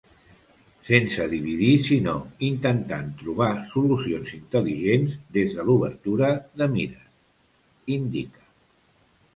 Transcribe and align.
Sense 0.85 1.25
dividir, 1.33 1.73
sinó 1.87 2.15
intentant 2.47 3.11
trobar 3.21 3.51
solucions 3.75 4.33
intel·ligents 4.39 5.15
des 5.39 5.55
de 5.61 5.69
l’obertura 5.69 6.35
de 6.63 6.71
mires, 6.79 7.07
indica. 8.01 8.49